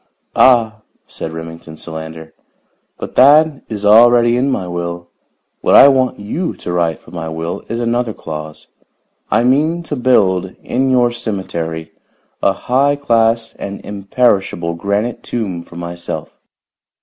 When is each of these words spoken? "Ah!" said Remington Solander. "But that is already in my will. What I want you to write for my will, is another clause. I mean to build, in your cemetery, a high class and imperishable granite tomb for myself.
"Ah!" 0.35 0.81
said 1.05 1.31
Remington 1.31 1.77
Solander. 1.77 2.33
"But 2.97 3.13
that 3.13 3.61
is 3.69 3.85
already 3.85 4.35
in 4.35 4.49
my 4.49 4.67
will. 4.67 5.09
What 5.61 5.75
I 5.75 5.89
want 5.89 6.17
you 6.19 6.55
to 6.55 6.73
write 6.73 6.99
for 6.99 7.11
my 7.11 7.29
will, 7.29 7.61
is 7.69 7.79
another 7.79 8.11
clause. 8.11 8.65
I 9.29 9.43
mean 9.43 9.83
to 9.83 9.95
build, 9.95 10.55
in 10.63 10.89
your 10.89 11.11
cemetery, 11.11 11.91
a 12.41 12.53
high 12.53 12.95
class 12.95 13.53
and 13.59 13.79
imperishable 13.85 14.73
granite 14.73 15.21
tomb 15.21 15.61
for 15.61 15.75
myself. 15.75 16.35